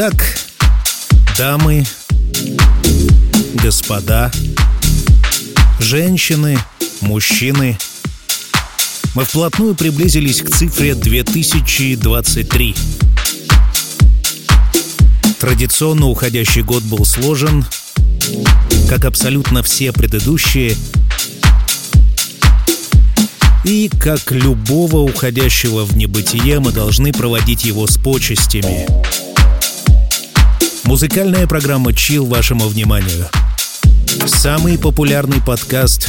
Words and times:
Итак, 0.00 0.38
дамы, 1.36 1.84
господа, 3.60 4.30
женщины, 5.80 6.56
мужчины, 7.00 7.76
мы 9.16 9.24
вплотную 9.24 9.74
приблизились 9.74 10.40
к 10.40 10.50
цифре 10.50 10.94
2023. 10.94 12.76
Традиционно 15.40 16.06
уходящий 16.06 16.62
год 16.62 16.84
был 16.84 17.04
сложен, 17.04 17.64
как 18.88 19.04
абсолютно 19.04 19.64
все 19.64 19.92
предыдущие, 19.92 20.76
и, 23.64 23.90
как 24.00 24.30
любого 24.30 24.98
уходящего 24.98 25.84
в 25.84 25.96
небытие, 25.96 26.60
мы 26.60 26.70
должны 26.70 27.12
проводить 27.12 27.64
его 27.64 27.88
с 27.88 27.96
почестями. 27.96 28.86
Музыкальная 30.88 31.46
программа 31.46 31.92
«Чил» 31.92 32.24
вашему 32.24 32.66
вниманию. 32.66 33.28
Самый 34.24 34.78
популярный 34.78 35.38
подкаст 35.42 36.08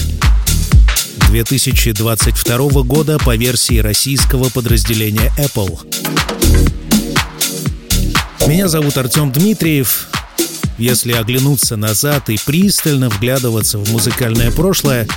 2022 1.28 2.84
года 2.84 3.20
по 3.20 3.36
версии 3.36 3.80
российского 3.80 4.48
подразделения 4.48 5.34
Apple. 5.38 5.78
Меня 8.48 8.70
зовут 8.70 8.98
Артем 8.98 9.34
Дмитриев. 9.34 10.08
Если 10.78 11.12
оглянуться 11.12 11.76
назад 11.76 12.30
и 12.30 12.40
пристально 12.46 13.10
вглядываться 13.10 13.80
в 13.80 13.92
музыкальное 13.92 14.50
прошлое, 14.50 15.10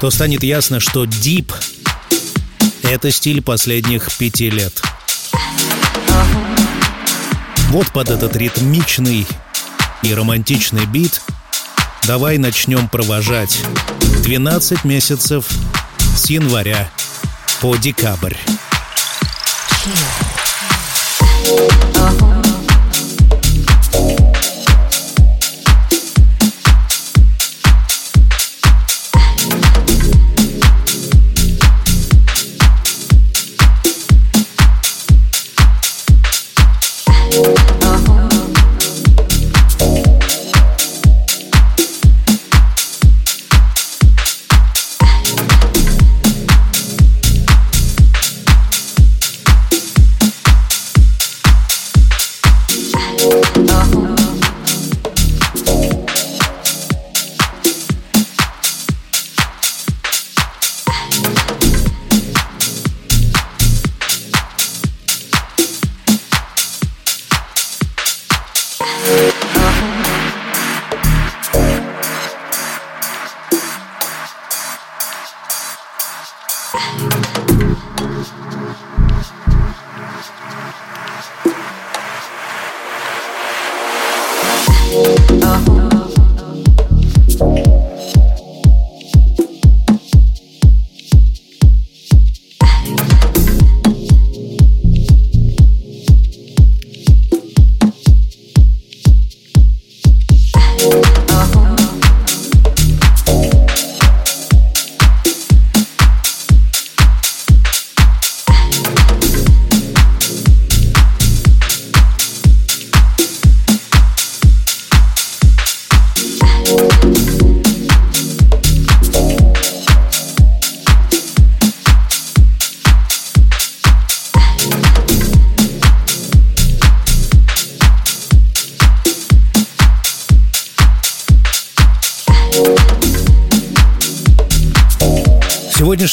то 0.00 0.10
станет 0.10 0.42
ясно, 0.42 0.80
что 0.80 1.04
дип— 1.04 1.52
это 2.82 3.12
стиль 3.12 3.40
последних 3.40 4.12
пяти 4.16 4.50
лет. 4.50 4.82
Вот 7.68 7.90
под 7.92 8.08
этот 8.08 8.34
ритмичный 8.34 9.26
и 10.02 10.14
романтичный 10.14 10.86
бит 10.86 11.20
давай 12.06 12.38
начнем 12.38 12.88
провожать 12.88 13.60
12 14.22 14.84
месяцев 14.84 15.46
с 16.16 16.30
января 16.30 16.88
по 17.60 17.76
декабрь. 17.76 18.36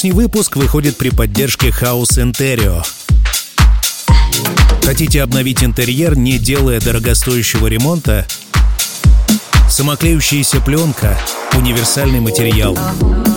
Сегодняшний 0.05 0.23
выпуск 0.23 0.55
выходит 0.55 0.97
при 0.97 1.09
поддержке 1.09 1.69
House 1.69 2.19
Interior. 2.19 2.85
Хотите 4.83 5.23
обновить 5.23 5.63
интерьер, 5.63 6.15
не 6.15 6.37
делая 6.37 6.79
дорогостоящего 6.79 7.65
ремонта? 7.65 8.27
Самоклеющаяся 9.67 10.61
пленка— 10.61 11.19
универсальный 11.53 12.19
материал, 12.19 12.77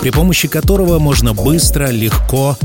при 0.03 0.11
помощи 0.11 0.47
которого 0.47 0.99
можно 0.99 1.33
быстро, 1.33 1.87
легко, 1.87 2.59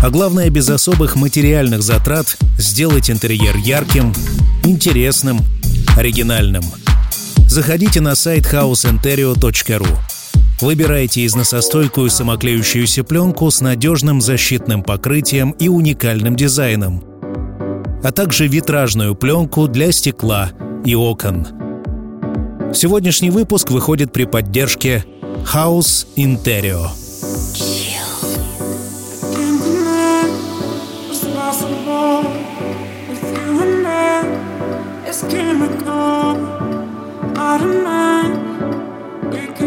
а 0.00 0.10
главное 0.10 0.48
без 0.48 0.70
особых 0.70 1.16
материальных 1.16 1.82
затрат 1.82 2.36
сделать 2.56 3.10
интерьер 3.10 3.56
ярким, 3.56 4.14
интересным, 4.62 5.40
оригинальным. 5.96 6.62
Заходите 7.48 8.00
на 8.00 8.14
сайт 8.14 8.44
houseinterio.ru 8.44 9.98
Выбирайте 10.60 11.22
из 11.22 11.30
износостойкую 11.30 12.10
самоклеющуюся 12.10 13.02
пленку 13.02 13.50
с 13.50 13.62
надежным 13.62 14.20
защитным 14.20 14.82
покрытием 14.82 15.52
и 15.52 15.68
уникальным 15.68 16.36
дизайном, 16.36 17.02
а 18.04 18.12
также 18.12 18.46
витражную 18.46 19.14
пленку 19.14 19.68
для 19.68 19.90
стекла 19.90 20.50
и 20.84 20.94
окон. 20.94 21.46
Сегодняшний 22.74 23.30
выпуск 23.30 23.70
выходит 23.70 24.12
при 24.12 24.24
поддержке 24.24 25.04
House 25.52 26.06
Interio. 26.16 26.88
It's 35.06 35.22
chemical, 35.24 36.36
mind 37.34 38.49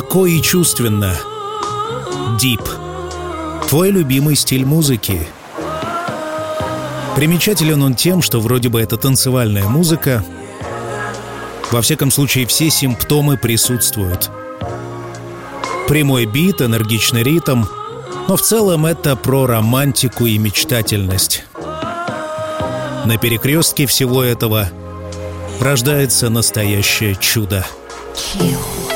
Глубоко 0.00 0.24
и 0.24 0.40
чувственно. 0.40 1.14
Deep. 2.42 2.66
Твой 3.68 3.90
любимый 3.90 4.34
стиль 4.34 4.64
музыки. 4.64 5.28
Примечателен 7.16 7.82
он 7.82 7.94
тем, 7.94 8.22
что 8.22 8.40
вроде 8.40 8.70
бы 8.70 8.80
это 8.80 8.96
танцевальная 8.96 9.68
музыка. 9.68 10.24
Во 11.70 11.82
всяком 11.82 12.10
случае, 12.10 12.46
все 12.46 12.70
симптомы 12.70 13.36
присутствуют. 13.36 14.30
Прямой 15.86 16.24
бит, 16.24 16.62
энергичный 16.62 17.22
ритм. 17.22 17.64
Но 18.26 18.36
в 18.36 18.40
целом 18.40 18.86
это 18.86 19.16
про 19.16 19.44
романтику 19.44 20.24
и 20.24 20.38
мечтательность. 20.38 21.44
На 23.04 23.18
перекрестке 23.18 23.84
всего 23.84 24.24
этого 24.24 24.70
рождается 25.60 26.30
настоящее 26.30 27.16
чудо. 27.16 27.66
Chill. 28.14 28.89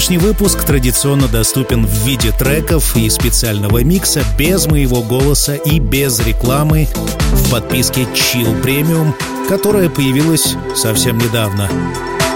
Сегодняшний 0.00 0.28
выпуск 0.28 0.64
традиционно 0.64 1.28
доступен 1.28 1.84
в 1.84 2.06
виде 2.06 2.32
треков 2.32 2.96
и 2.96 3.10
специального 3.10 3.84
микса 3.84 4.24
без 4.38 4.66
моего 4.66 5.02
голоса 5.02 5.56
и 5.56 5.78
без 5.78 6.20
рекламы 6.20 6.88
в 7.32 7.50
подписке 7.50 8.04
Chill 8.14 8.62
Premium, 8.62 9.12
которая 9.46 9.90
появилась 9.90 10.56
совсем 10.74 11.18
недавно. 11.18 11.68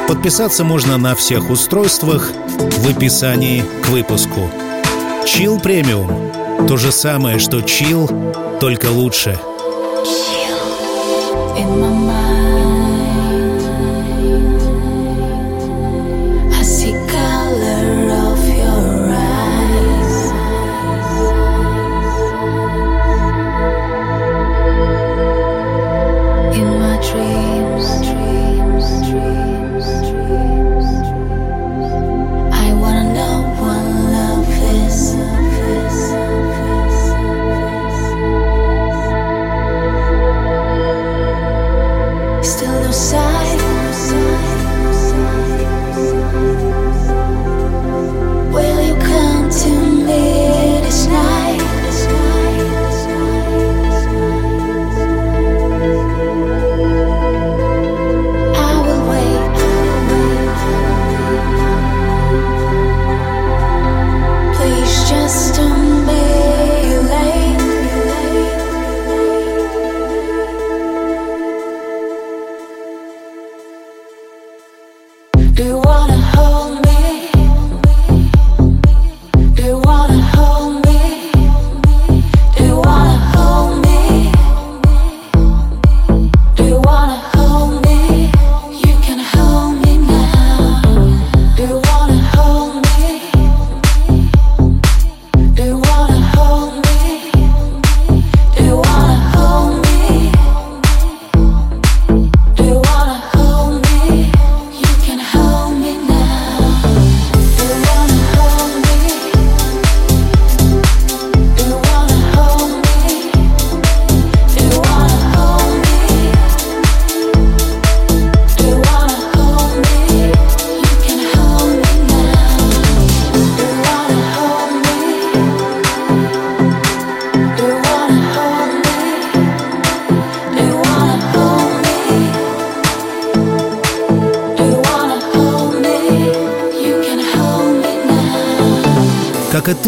Подписаться 0.06 0.62
можно 0.62 0.98
на 0.98 1.14
всех 1.14 1.48
устройствах 1.48 2.30
в 2.58 2.90
описании 2.90 3.64
к 3.82 3.88
выпуску. 3.88 4.50
Chill 5.24 5.58
Premium. 5.62 6.68
То 6.68 6.76
же 6.76 6.92
самое, 6.92 7.38
что 7.38 7.60
Chill, 7.60 8.58
только 8.60 8.90
лучше. 8.90 9.38
Chill 10.04 10.43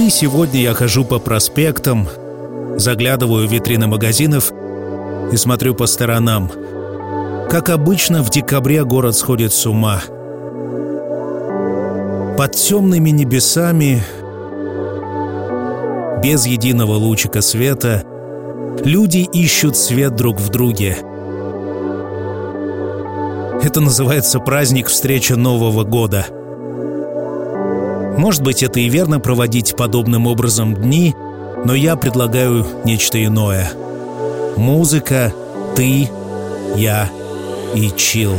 и 0.07 0.11
сегодня 0.11 0.61
я 0.61 0.73
хожу 0.73 1.05
по 1.05 1.19
проспектам, 1.19 2.09
заглядываю 2.77 3.49
в 3.49 3.53
витрины 3.53 3.89
магазинов 3.89 4.53
и 5.33 5.37
смотрю 5.37 5.75
по 5.75 5.87
сторонам. 5.87 6.49
Как 7.51 7.71
обычно, 7.71 8.23
в 8.23 8.31
декабре 8.31 8.85
город 8.85 9.17
сходит 9.17 9.53
с 9.53 9.67
ума. 9.67 10.01
Под 12.39 12.53
темными 12.53 13.11
небесами, 13.11 14.05
без 16.23 16.47
единого 16.47 16.93
лучика 16.93 17.41
света, 17.41 18.05
люди 18.85 19.29
ищут 19.33 19.77
свет 19.77 20.15
друг 20.15 20.39
в 20.39 20.51
друге. 20.51 20.99
Это 23.61 23.81
называется 23.81 24.39
праздник 24.39 24.87
встречи 24.87 25.33
Нового 25.33 25.83
года— 25.83 26.27
может 28.17 28.43
быть, 28.43 28.63
это 28.63 28.81
и 28.81 28.89
верно 28.89 29.21
проводить 29.21 29.77
подобным 29.77 30.27
образом 30.27 30.75
дни, 30.75 31.15
но 31.65 31.75
я 31.75 31.97
предлагаю 31.97 32.67
нечто 32.85 33.23
иное. 33.25 33.71
Музыка, 34.57 35.33
ты, 35.75 36.09
я 36.77 37.11
и 37.75 37.91
чил. 37.97 38.35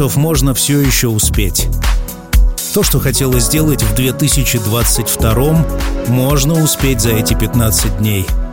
Концов, 0.00 0.16
можно 0.16 0.54
все 0.54 0.80
еще 0.80 1.08
успеть. 1.08 1.68
То, 2.72 2.82
что 2.82 3.00
хотелось 3.00 3.44
сделать 3.44 3.82
в 3.82 3.94
2022, 3.94 5.66
можно 6.08 6.54
успеть 6.54 7.02
за 7.02 7.10
эти 7.10 7.34
15 7.34 7.98
дней– 7.98 8.24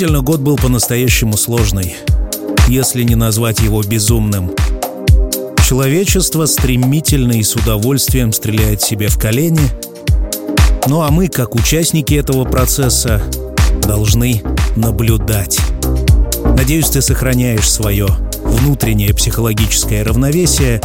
Действительно, 0.00 0.22
год 0.22 0.40
был 0.40 0.56
по-настоящему 0.56 1.36
сложный, 1.36 1.94
если 2.68 3.02
не 3.02 3.16
назвать 3.16 3.60
его 3.60 3.82
безумным. 3.82 4.50
Человечество 5.68 6.46
стремительно 6.46 7.32
и 7.32 7.42
с 7.42 7.54
удовольствием 7.54 8.32
стреляет 8.32 8.80
себе 8.80 9.08
в 9.08 9.18
колени, 9.18 9.60
ну 10.86 11.02
а 11.02 11.10
мы, 11.10 11.28
как 11.28 11.54
участники 11.54 12.14
этого 12.14 12.46
процесса, 12.46 13.20
должны 13.82 14.42
наблюдать. 14.74 15.60
Надеюсь, 16.56 16.88
ты 16.88 17.02
сохраняешь 17.02 17.70
свое 17.70 18.08
внутреннее 18.42 19.12
психологическое 19.12 20.02
равновесие. 20.02 20.80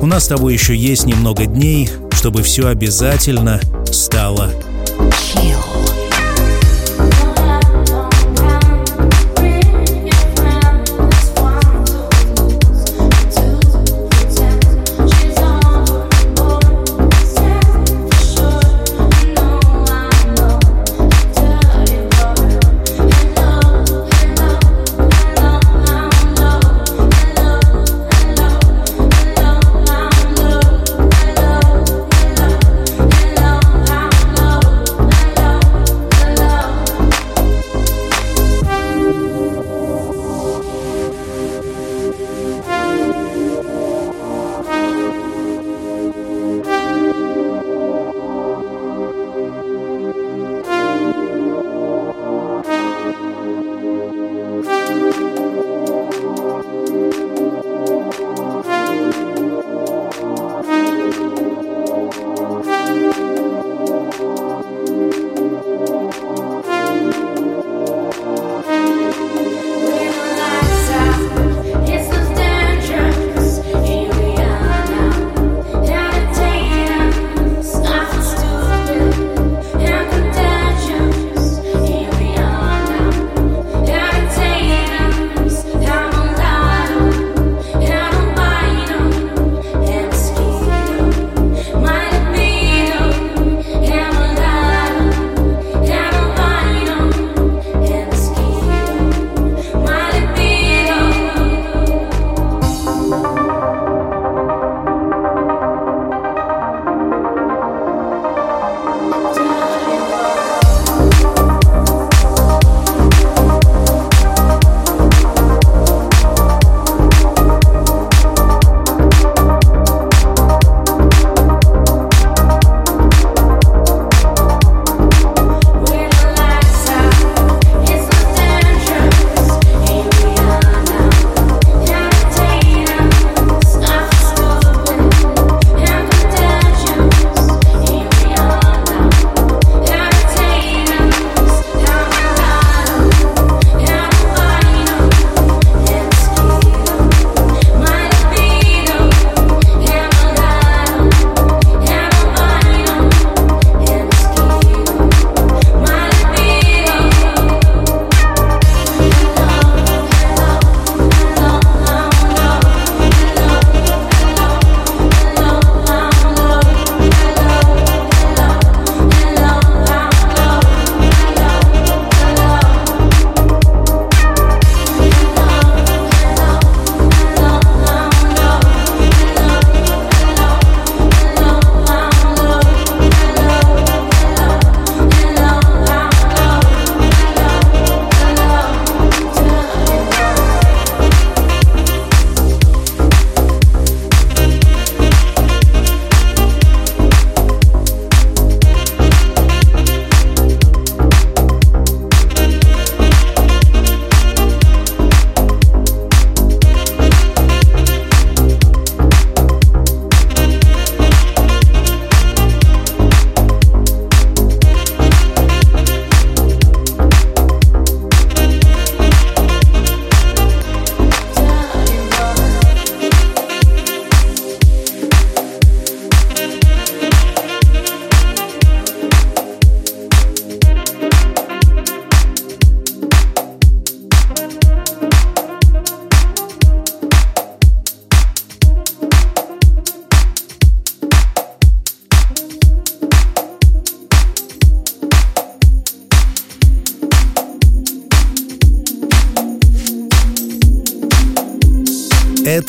У 0.00 0.06
нас 0.06 0.26
с 0.26 0.28
тобой 0.28 0.52
еще 0.52 0.76
есть 0.76 1.06
немного 1.06 1.46
дней, 1.46 1.90
чтобы 2.12 2.44
все 2.44 2.68
обязательно 2.68 3.60
стало 3.90 4.52
chill. 5.10 5.73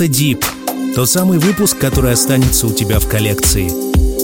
Это 0.05 0.13
Deep, 0.13 0.45
тот 0.93 1.09
самый 1.09 1.39
выпуск, 1.39 1.79
который 1.79 2.13
останется 2.13 2.67
у 2.67 2.71
тебя 2.71 2.99
в 2.99 3.07
коллекции. 3.07 3.71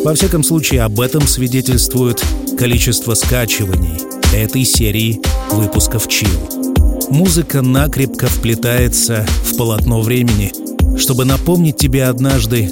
Во 0.03 0.13
всяком 0.13 0.43
случае, 0.43 0.83
об 0.83 0.99
этом 0.99 1.25
свидетельствует 1.25 2.23
количество 2.55 3.15
скачиваний 3.15 3.99
этой 4.31 4.63
серии 4.63 5.19
выпусков 5.51 6.05
Chill. 6.07 7.09
Музыка 7.09 7.63
накрепко 7.63 8.27
вплетается 8.27 9.25
в 9.43 9.57
полотно 9.57 10.01
времени, 10.01 10.51
чтобы 10.99 11.25
напомнить 11.25 11.77
тебе 11.77 12.05
однажды 12.05 12.69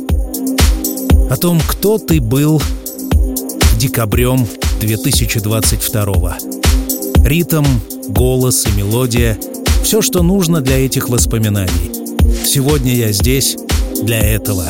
о 1.32 1.36
том, 1.36 1.60
кто 1.68 1.98
ты 1.98 2.22
был 2.22 2.62
декабрем 3.80 4.48
2022 4.82 6.38
Ритм 7.26 7.66
голос 8.08 8.68
и 8.68 8.72
мелодия— 8.78 9.36
все, 9.84 10.04
что 10.04 10.22
нужно 10.22 10.62
для 10.62 10.86
этих 10.86 11.10
воспоминаний. 11.10 11.99
Сегодня 12.46 12.94
я 12.94 13.12
здесь 13.12 13.58
для 14.02 14.20
этого. 14.20 14.68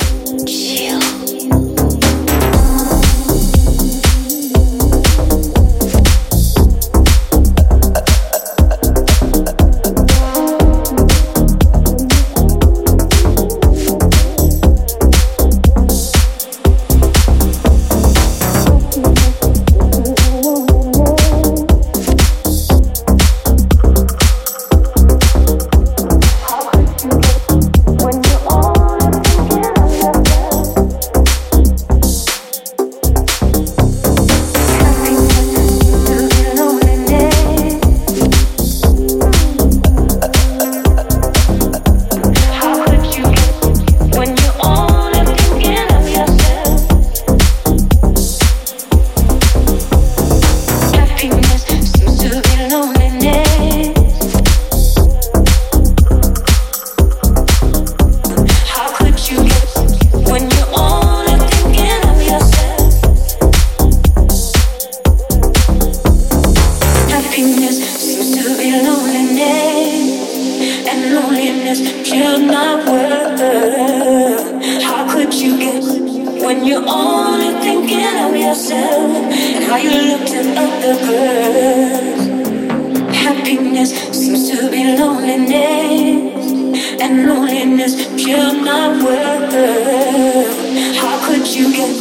How 90.99 91.25
could 91.25 91.47
you 91.47 91.71
get 91.73 91.95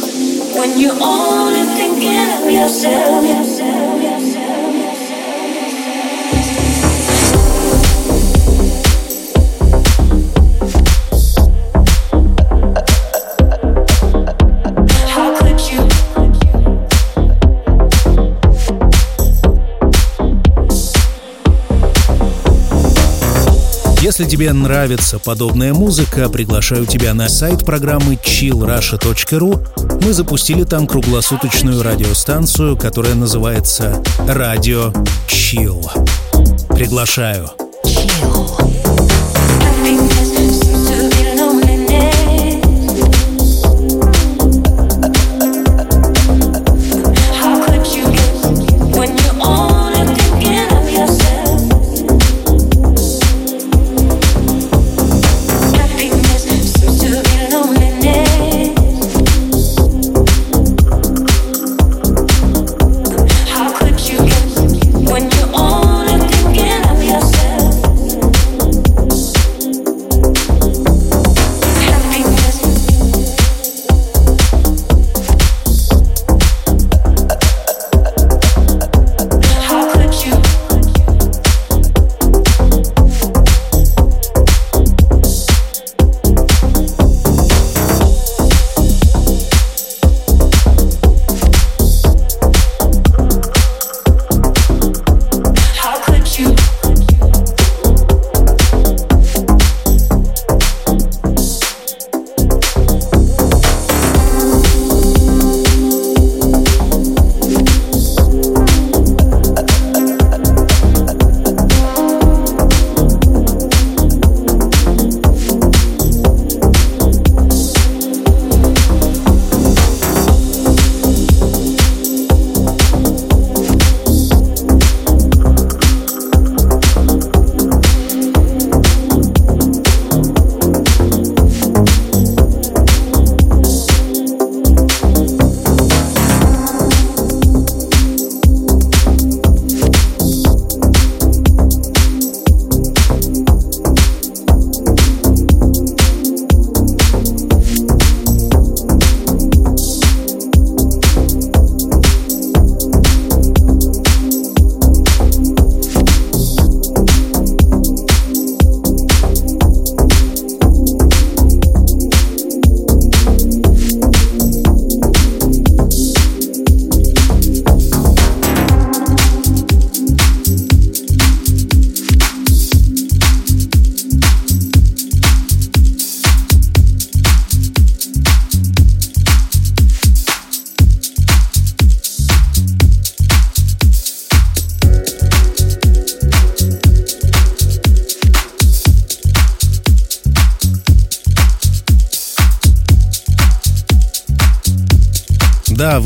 when 0.55 0.77
you're 0.77 0.97
only 1.01 1.63
thinking 1.77 2.17
of 2.17 2.51
yourself? 2.51 3.58
Если 24.19 24.31
тебе 24.31 24.51
нравится 24.51 25.17
подобная 25.17 25.73
музыка, 25.73 26.27
приглашаю 26.27 26.85
тебя 26.85 27.13
на 27.13 27.29
сайт 27.29 27.63
программы 27.63 28.15
chillrusha.ru. 28.15 30.01
Мы 30.03 30.11
запустили 30.11 30.65
там 30.65 30.87
круглосуточную 30.87 31.81
радиостанцию, 31.81 32.75
которая 32.75 33.15
называется 33.15 34.03
«Радио 34.27 34.91
Chill». 35.29 35.79
Приглашаю. 36.67 37.49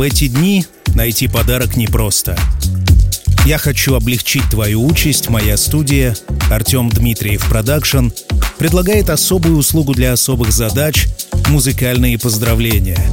Эти 0.03 0.27
дни 0.27 0.65
найти 0.95 1.27
подарок 1.27 1.75
непросто. 1.75 2.37
Я 3.45 3.57
хочу 3.57 3.95
облегчить 3.95 4.49
твою 4.49 4.85
участь. 4.85 5.29
Моя 5.29 5.57
студия 5.57 6.15
Артем 6.49 6.89
Дмитриев 6.89 7.47
Production 7.49 8.09
предлагает 8.57 9.09
особую 9.09 9.57
услугу 9.57 9.93
для 9.93 10.13
особых 10.13 10.51
задач— 10.51 11.07
музыкальные 11.49 12.17
поздравления. 12.17 13.03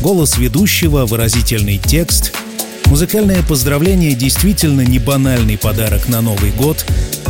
Голос 0.00 0.38
ведущего, 0.38 1.06
выразительный 1.06 1.78
текст. 1.78 2.32
Музыкальное 2.86 3.42
поздравление 3.42 4.14
действительно 4.14 4.82
не 4.82 4.98
банальный 4.98 5.58
подарок 5.58 6.08
на 6.08 6.20
Новый 6.20 6.52
год 6.52 6.86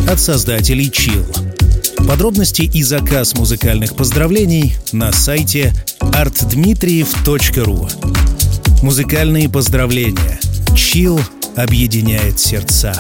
от 0.09 0.21
создателей 0.21 0.89
Chill. 0.89 2.07
Подробности 2.07 2.63
и 2.63 2.83
заказ 2.83 3.35
музыкальных 3.35 3.97
поздравлений 3.97 4.77
на 4.93 5.13
сайте 5.13 5.75
artdmitriev.ru 6.01 8.18
Музыкальные 8.83 9.49
поздравления. 9.49 10.39
Chill 10.69 11.21
объединяет 11.57 12.39
сердца. 12.39 12.93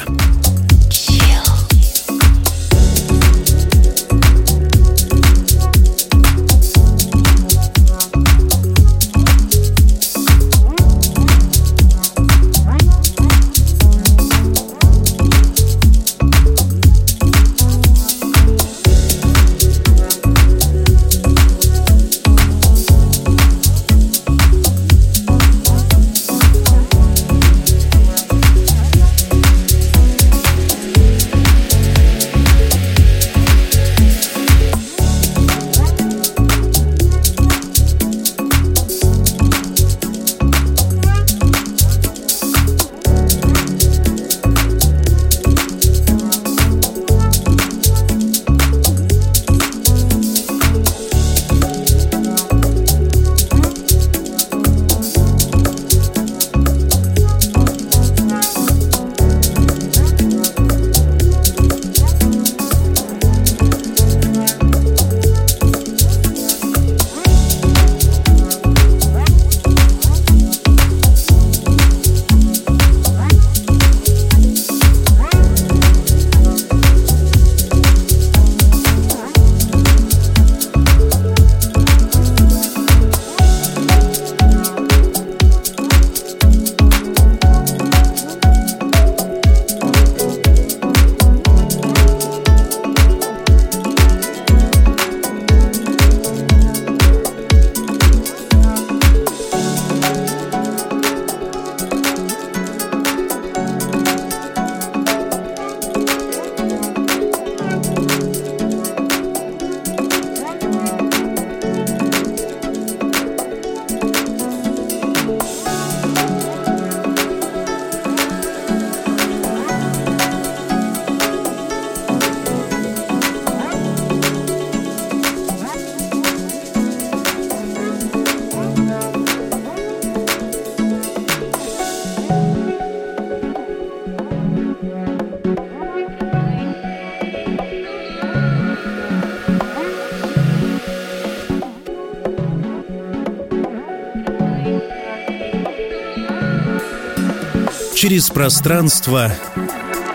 Через 148.19 148.31
пространство, 148.31 149.33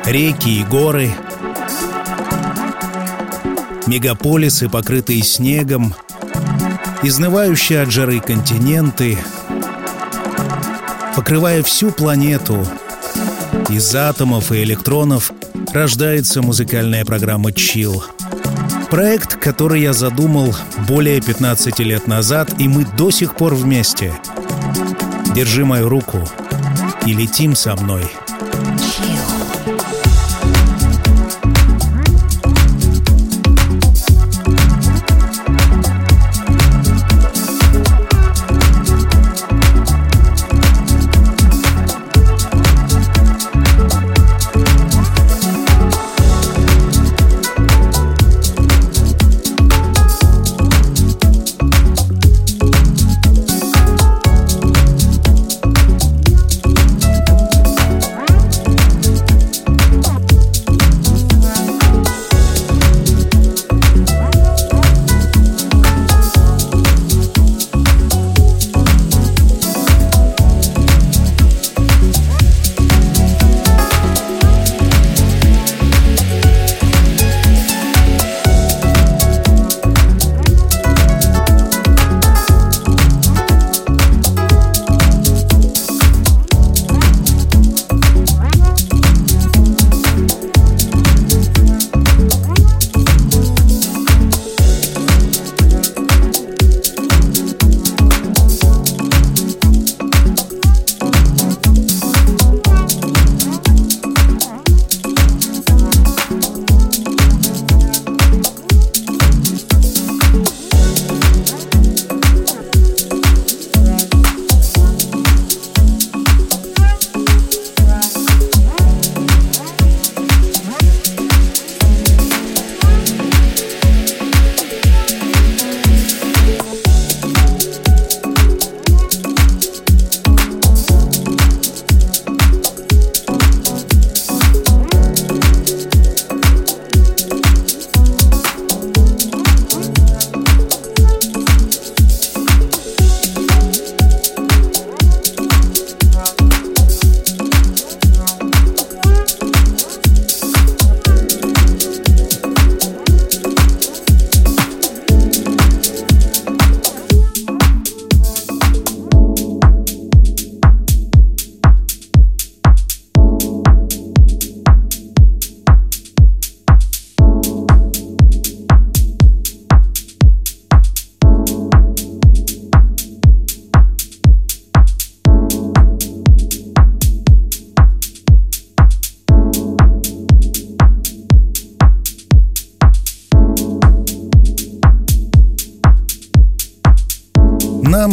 реки 0.04 0.60
и 0.60 0.64
горы, 0.66 1.10
мегаполисы, 3.88 4.68
покрытые 4.68 5.24
снегом, 5.24 5.96
изнывающие 7.02 7.82
от 7.82 7.92
жары 7.92 8.20
континенты, 8.20 9.18
покрывая 11.16 11.64
всю 11.64 11.92
планету, 11.92 12.68
из 13.70 13.96
атомов 13.96 14.52
и 14.52 14.64
электронов 14.64 15.32
рождается 15.72 16.42
музыкальная 16.42 17.06
программа 17.06 17.52
«Chill». 17.52 18.04
Проект, 18.90 19.38
который 19.38 19.82
я 19.82 19.94
задумал 19.94 20.54
более 20.90 21.22
15 21.22 21.80
лет 21.80 22.08
назад, 22.08 22.54
и 22.60 22.68
мы 22.68 22.86
до 22.98 23.12
сих 23.12 23.36
пор 23.36 23.56
вместе. 23.56 24.14
Держи 25.34 25.64
мою 25.64 25.88
руку— 25.88 26.20
и 27.06 27.14
летим 27.14 27.56
со 27.56 27.76
мной– 27.76 28.04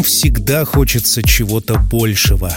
всегда 0.02 0.64
хочется 0.64 1.22
чего-то 1.22 1.78
большего. 1.78 2.56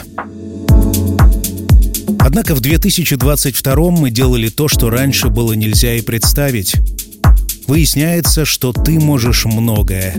Однако 2.19 2.55
в 2.55 2.61
2022 2.61 3.91
мы 3.91 4.09
делали 4.09 4.49
то, 4.49 4.67
что 4.67 4.89
раньше 4.89 5.27
было 5.29 5.53
нельзя 5.53 5.93
и 5.95 6.01
представить. 6.01 6.75
Выясняется, 7.67 8.45
что 8.45 8.73
ты 8.73 8.99
можешь 8.99 9.45
многое. 9.45 10.15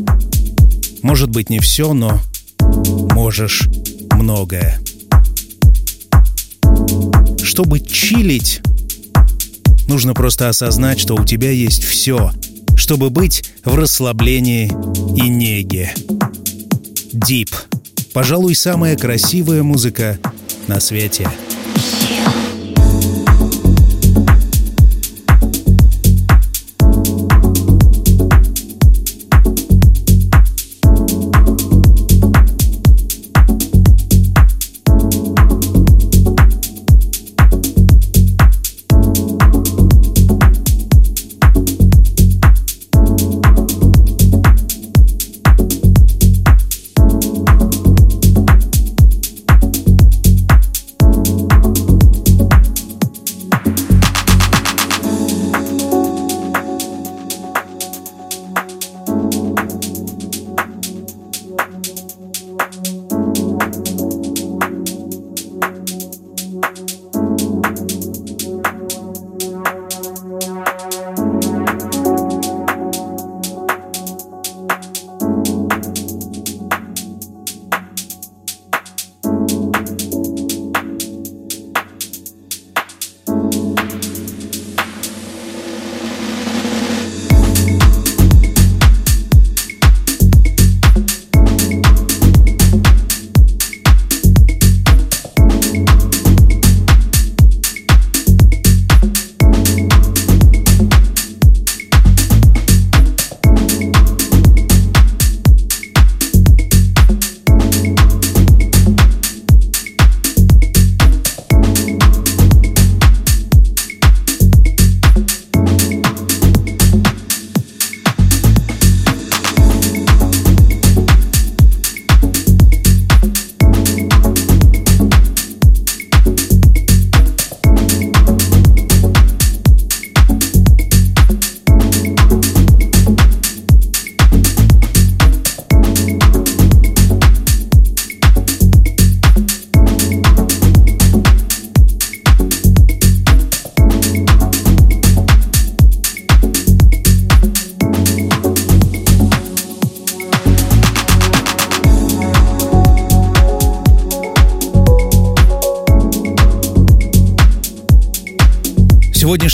Может 1.02 1.30
быть, 1.30 1.50
не 1.50 1.60
все, 1.60 1.92
но 1.92 2.20
можешь 3.12 3.68
многое. 4.12 4.80
Чтобы 7.42 7.80
чилить, 7.80 8.62
нужно 9.88 10.14
просто 10.14 10.48
осознать, 10.48 11.00
что 11.00 11.14
у 11.14 11.24
тебя 11.24 11.50
есть 11.50 11.84
все, 11.84 12.32
чтобы 12.76 13.10
быть 13.10 13.44
в 13.64 13.74
расслаблении 13.74 14.66
и 15.16 15.28
неге. 15.28 15.92
Дип. 17.14 17.54
Пожалуй, 18.12 18.56
самая 18.56 18.96
красивая 18.96 19.62
музыка 19.62 20.18
на 20.66 20.80
свете. 20.80 21.28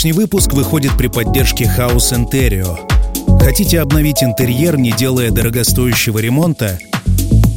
Сегодняшний 0.01 0.23
выпуск 0.23 0.53
выходит 0.53 0.97
при 0.97 1.09
поддержке 1.09 1.65
House 1.65 2.11
Interior. 2.11 2.75
Хотите 3.39 3.79
обновить 3.79 4.23
интерьер, 4.23 4.75
не 4.75 4.91
делая 4.91 5.29
дорогостоящего 5.29 6.17
ремонта? 6.17 6.79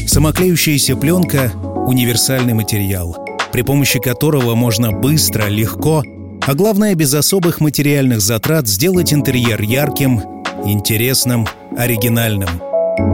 Самоклеющаяся 0.06 0.94
пленка— 0.94 1.50
универсальный 1.86 2.52
материал, 2.52 3.16
при 3.50 3.62
помощи 3.62 3.98
которого 3.98 4.54
можно 4.56 4.92
быстро, 4.92 5.46
легко, 5.46 6.02
а 6.46 6.52
главное 6.52 6.94
без 6.94 7.14
особых 7.14 7.60
материальных 7.60 8.20
затрат 8.20 8.68
сделать 8.68 9.14
интерьер 9.14 9.62
ярким, 9.62 10.20
интересным, 10.66 11.48
оригинальным. 11.78 12.60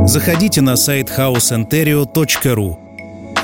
Заходите 0.09 0.61
на 0.61 0.75
сайт 0.75 1.09
houseinterio.ru 1.09 2.90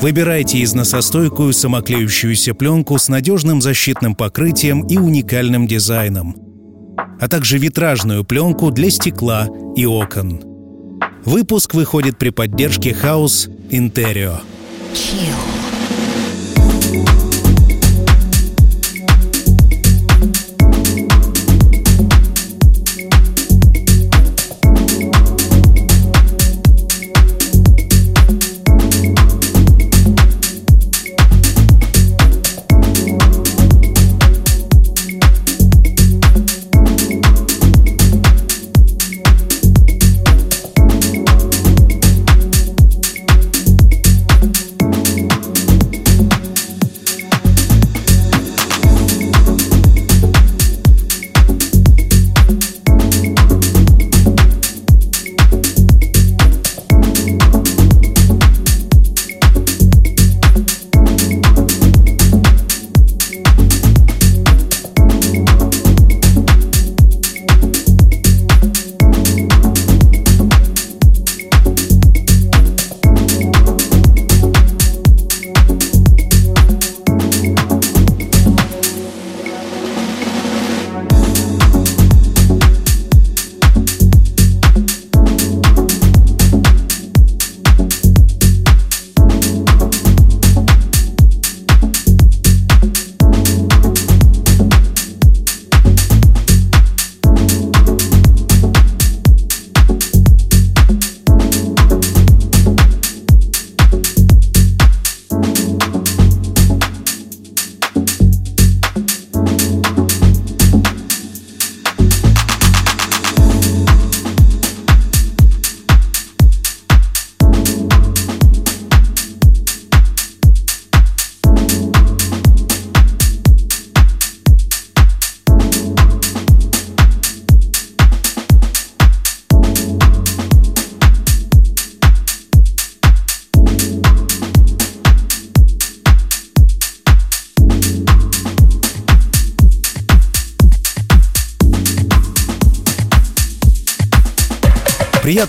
Выбирайте 0.01 0.63
износостойкую 0.63 1.53
самоклеющуюся 1.53 2.55
пленку 2.55 2.99
с 2.99 3.09
надежным 3.09 3.63
защитным 3.63 4.15
покрытием 4.15 4.87
и 4.87 4.99
уникальным 4.99 5.67
дизайном, 5.67 6.37
а 7.19 7.29
также 7.29 7.59
витражную 7.59 8.25
пленку 8.25 8.71
для 8.71 8.91
стекла 8.91 9.49
и 9.75 9.87
окон. 9.87 10.43
Выпуск 11.25 11.75
выходит 11.75 12.19
при 12.19 12.31
поддержке 12.31 12.91
House 12.91 13.51
Interior. 13.71 14.41
Chill. 14.93 15.33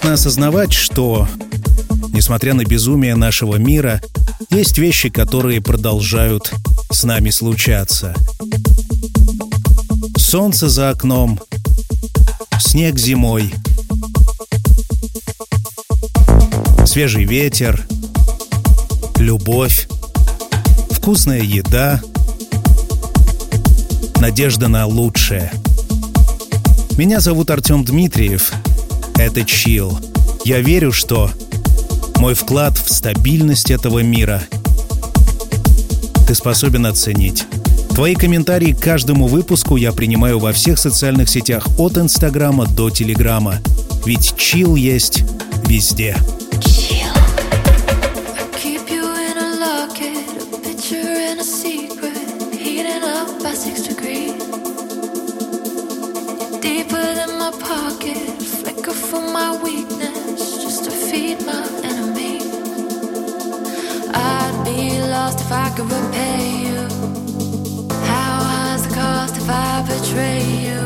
Приятно 0.08 0.22
осознавать, 0.22 0.72
что, 0.72 1.28
несмотря 2.14 2.54
на 2.54 2.64
безумие 2.64 3.16
нашего 3.16 3.58
мира, 3.58 4.02
есть 4.50 4.78
вещи, 4.78 5.10
которые 5.10 5.60
продолжают 5.60 6.54
с 6.90 7.04
нами 7.04 7.30
случаться. 7.30 8.16
Солнце 10.16 10.70
за 10.70 10.92
окном, 10.92 11.42
снег 12.58 12.98
зимой, 12.98 13.54
свежий 16.86 17.26
ветер, 17.26 17.86
любовь, 19.18 19.90
вкусная 20.90 21.42
еда, 21.42 22.02
надежда 24.22 24.70
на 24.70 24.86
лучшее. 24.86 25.52
Меня 26.96 27.20
зовут 27.20 27.52
Артем 27.52 27.84
Дмитриев. 27.84 28.54
Это 29.18 29.44
Чил. 29.44 30.00
Я 30.46 30.62
верю, 30.62 30.92
что 30.92 31.32
мой 32.18 32.36
вклад 32.36 32.78
в 32.78 32.94
стабильность 32.94 33.72
этого 33.72 34.00
мира 34.00 34.44
ты 36.28 36.36
способен 36.36 36.86
оценить. 36.86 37.46
Твои 37.90 38.14
комментарии 38.14 38.74
к 38.74 38.80
каждому 38.80 39.28
выпуску 39.28 39.76
я 39.76 39.92
принимаю 39.92 40.38
во 40.38 40.54
всех 40.54 40.78
социальных 40.78 41.30
сетях 41.30 41.68
от 41.80 41.98
Инстаграма 41.98 42.68
до 42.68 42.92
Телеграма. 42.92 43.56
Ведь 44.06 44.38
чил 44.38 44.76
есть 44.76 45.24
везде. 45.66 46.16
If 65.48 65.54
I 65.54 65.70
could 65.70 65.90
repay 65.90 66.66
you? 66.66 66.82
How 68.12 68.44
high 68.50 68.78
the 68.86 68.94
cost 68.94 69.38
if 69.38 69.50
I 69.50 69.82
betray 69.88 70.44
you? 70.66 70.82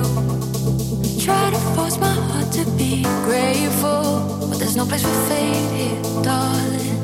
Try 1.20 1.50
to 1.50 1.58
force 1.74 1.98
my 1.98 2.14
heart 2.14 2.52
to 2.54 2.66
be 2.78 3.02
grateful, 3.26 4.48
but 4.50 4.60
there's 4.60 4.76
no 4.76 4.86
place 4.86 5.02
for 5.02 5.18
fate 5.30 5.72
here, 5.80 6.02
darling. 6.22 7.02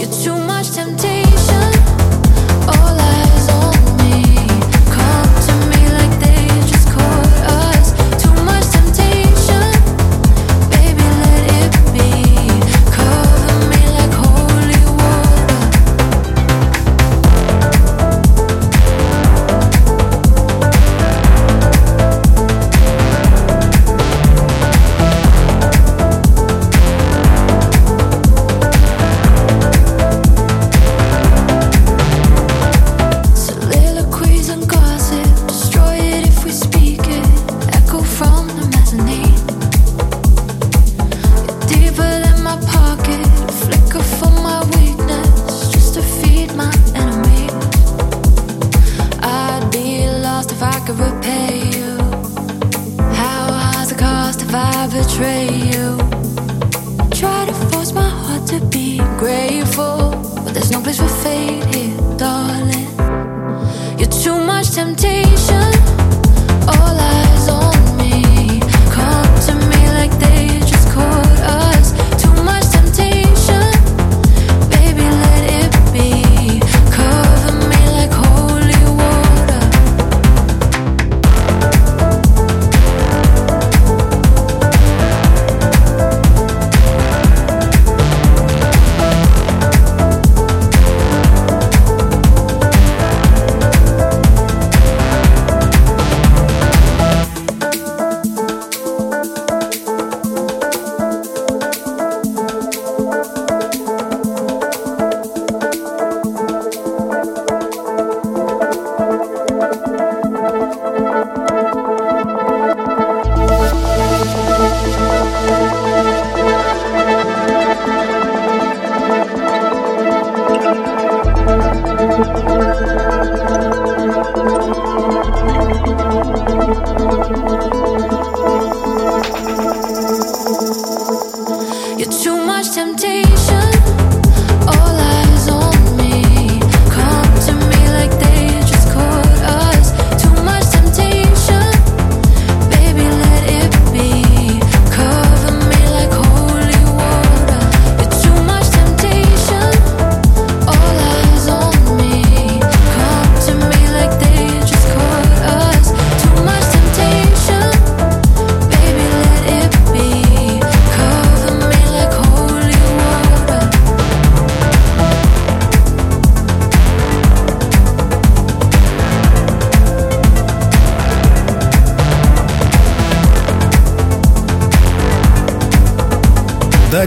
You're 0.00 0.16
too 0.24 0.38
much 0.46 0.70
temptation. 0.70 1.75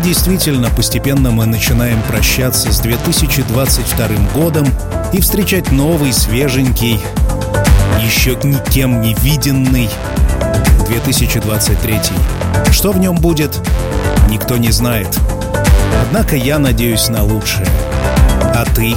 Действительно, 0.10 0.72
постепенно 0.72 1.30
мы 1.30 1.46
начинаем 1.46 2.02
прощаться 2.02 2.72
с 2.72 2.80
2022 2.80 4.08
годом 4.34 4.68
и 5.14 5.22
встречать 5.22 5.72
новый, 5.72 6.14
свеженький, 6.14 7.00
еще 8.04 8.32
никем 8.44 9.02
не 9.02 9.14
виденный 9.14 9.88
2023. 10.88 12.00
Что 12.72 12.92
в 12.92 12.98
нем 12.98 13.18
будет, 13.18 13.62
никто 14.32 14.58
не 14.58 14.72
знает. 14.72 15.16
Однако 16.02 16.36
я 16.36 16.58
надеюсь 16.58 17.08
на 17.10 17.24
лучшее. 17.24 17.68
А 18.42 18.66
ты? 18.74 18.96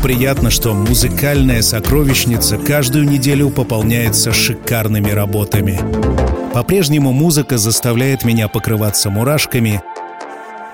приятно, 0.00 0.50
что 0.50 0.72
музыкальная 0.72 1.62
сокровищница 1.62 2.56
каждую 2.58 3.08
неделю 3.08 3.50
пополняется 3.50 4.32
шикарными 4.32 5.10
работами. 5.10 5.80
По-прежнему 6.52 7.12
музыка 7.12 7.58
заставляет 7.58 8.24
меня 8.24 8.48
покрываться 8.48 9.10
мурашками 9.10 9.82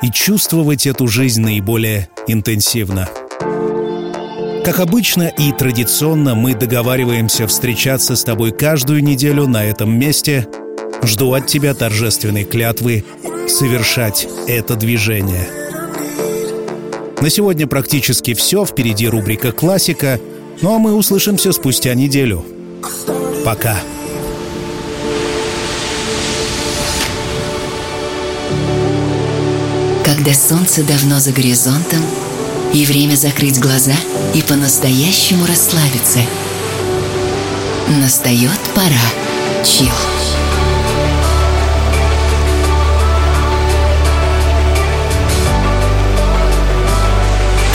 и 0.03 0.11
чувствовать 0.11 0.87
эту 0.87 1.09
жизнь 1.09 1.43
наиболее 1.43 2.09
интенсивно. 2.27 3.09
Как 4.65 4.81
обычно 4.81 5.29
и 5.29 5.53
традиционно, 5.53 6.35
мы 6.35 6.55
договариваемся 6.55 7.47
встречаться 7.47 8.17
с 8.17 8.25
тобой 8.25 8.53
каждую 8.53 9.03
неделю 9.03 9.47
на 9.47 9.65
этом 9.65 9.97
месте. 9.97 10.47
Жду 11.03 11.35
от 11.35 11.47
тебя 11.47 11.75
торжественной 11.75 12.45
клятвы 12.45 13.05
совершать 13.49 14.27
это 14.49 14.75
движение. 14.75 15.47
На 17.21 17.31
сегодня 17.31 17.67
практически 17.67 18.35
все. 18.35 18.65
Впереди 18.65 19.09
рубрика 19.09 19.53
«Классика». 19.53 20.21
Ну 20.61 20.75
а 20.75 20.79
мы 20.79 20.95
услышимся 20.95 21.53
спустя 21.53 21.95
неделю. 21.95 22.45
Пока. 23.45 23.79
Когда 30.05 30.33
солнце 30.33 30.83
давно 30.83 31.21
за 31.21 31.33
горизонтом, 31.33 32.01
и 32.73 32.85
время 32.85 33.15
закрыть 33.15 33.59
глаза 33.59 33.95
и 34.35 34.43
по-настоящему 34.43 35.47
расслабиться. 35.47 36.21
Настает 38.01 38.61
пора. 38.75 39.65
Чил. 39.65 40.16